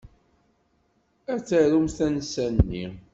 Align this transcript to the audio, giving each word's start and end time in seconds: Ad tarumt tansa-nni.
Ad 1.33 1.41
tarumt 1.47 1.93
tansa-nni. 1.97 2.85